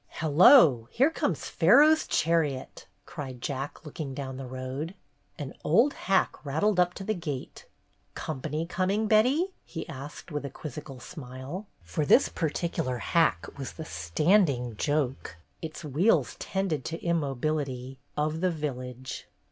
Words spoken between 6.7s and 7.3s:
up to the